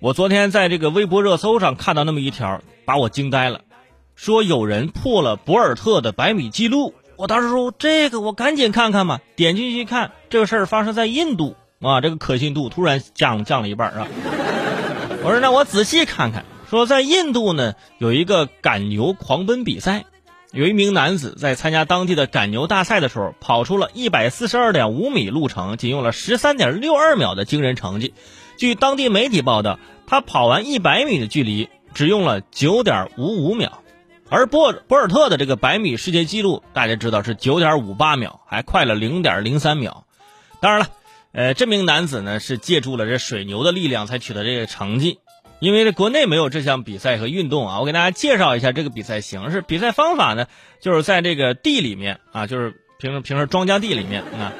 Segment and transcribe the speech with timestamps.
[0.00, 3.60] 我昨天在这个微博热搜上看到那么一条，把我惊呆了，
[4.14, 6.94] 说有人破了博尔特的百米记录。
[7.16, 14.08] 我当时说这个我赶紧看看吧，点进去一看，这个事儿发生在印度啊，这个可信度突然降降了一半啊。
[15.22, 20.06] 我说那我仔细看看，说在印度呢有一个赶牛狂奔比赛，
[20.52, 28.14] 有一名男子在参加当地的赶牛大赛的时候，跑出了一百四十二点五米路程，仅用了十三点六二秒的惊人成绩。
[28.56, 29.78] 据当地媒体报道，
[30.08, 33.80] 他跑完一百米的距离只用了九点五五秒。
[34.28, 40.04] 而博博尔特的这个百米世界纪录，大家知道是九点五八秒，还快了零点零三秒。
[40.60, 40.88] 当然了，
[41.30, 45.20] 呃，这名男子呢是借助了这水牛的力量才取得这个成绩。
[45.60, 49.60] 因为这国内没有这项比赛和运动啊，我给大家介绍一下这个比赛形式。
[49.60, 50.46] 比赛方法呢，
[50.80, 54.52] 就是在这个地里面啊，就是平时平时庄稼地里面啊，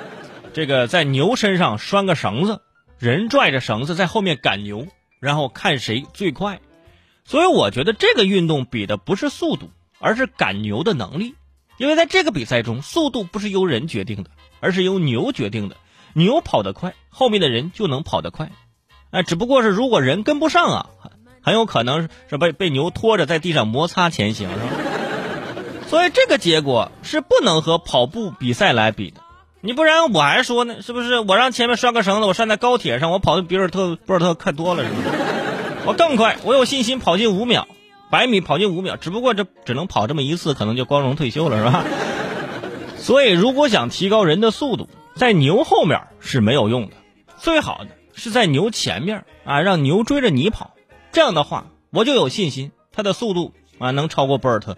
[0.53, 2.61] 这个在牛身上拴个绳子，
[2.99, 4.87] 人拽着绳子在后面赶牛，
[5.21, 6.61] 然后看谁最快。
[7.25, 11.35] 所以我觉得这个运动比的不是速度，而是赶牛的能力。
[11.79, 15.77] 因为在这个比赛中，速度不是由人决定的，而是由牛决定的。
[16.13, 18.51] 牛跑得快，后面的人就能跑得快。
[19.11, 20.87] 哎，只不过是如果人跟不上啊，
[21.43, 24.63] 很有可能是被被牛拖着在地上摩擦前行，是吧？
[25.89, 29.21] 所以这个结果是不能和跑步比赛来比的。
[29.61, 31.19] 你不然我还说呢，是不是？
[31.19, 34.97] 我让前面拴个绳子，我拴在高铁上，我跑的比尔特博尔特快多了，是吧？
[35.87, 37.67] 我更快，我有信心跑进五秒，
[38.11, 38.97] 百米跑进五秒。
[38.97, 41.85] 只不过这只能跑这么一次，可能就光荣退休了，是吧？
[42.97, 46.93] 所以，如果想提高人的速度，在牛后面是没有用的，
[47.39, 47.89] 最好的
[48.21, 50.75] 是在牛前面啊，让牛追着你跑。
[51.11, 54.77] 这样的话，我就有信心他的速度啊能超过博尔特，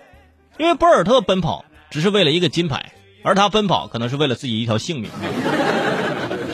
[0.59, 5.11] 因为博尔特奔跑只是为了一个金牌，而他奔跑可能是为了自己一条性命。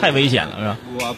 [0.01, 1.13] 太危险了，是吧？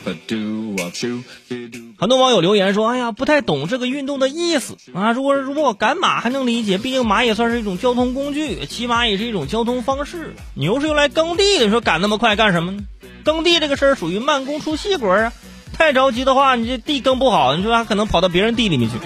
[1.99, 5.11] 很多网友留言说：“哎呀，不太懂这个运动的意思啊！
[5.11, 10.33] 如果如果我赶马还能理解，毕竟马也算是一种交通工具，骑马也是一种交通方式。
[10.55, 12.83] 牛是用来耕地的，你说赶那么快干什么呢？
[13.23, 15.31] 耕地这个事儿属于慢工出细活啊！
[15.81, 18.97] 太着急的话，你这地耕不好，你说还可能跑到别人地里面去。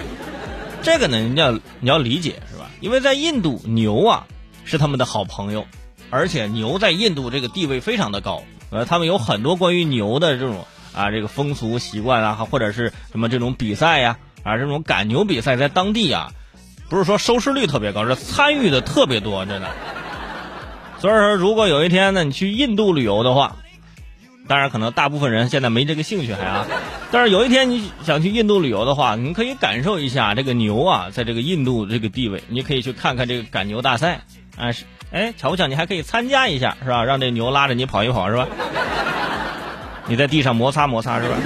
[0.82, 2.68] 这个呢，你要你要理解是吧？
[2.80, 4.26] 因为在印度，牛啊
[4.66, 5.64] 是他们的好朋友，
[6.10, 16.30] 而且牛在印度这个地位非常的高。”呃，他们有很多关于牛的这种啊，这个风俗习惯啊，或者是什么这种比赛呀，啊，这种赶牛比赛在当地啊，
[16.90, 19.68] 不是说收视率特别高，是参与的特别多，真的。
[20.98, 23.56] 所以说，如果有一天呢，你去印度旅游的话，
[24.48, 26.66] 当然可能大部分人现在没这个兴趣还啊，
[27.10, 34.20] 但是有一天你想去印度旅游的话，你可以感受一下这个牛啊，在这个印度这个地位，你可以去看看这个赶牛大赛
[34.56, 34.84] 啊是。
[35.12, 37.04] 哎，巧不巧，你还可以参加一下，是吧？
[37.04, 38.48] 让这牛拉着你跑一跑，是吧？
[40.08, 41.36] 你在地上摩擦摩擦，是吧？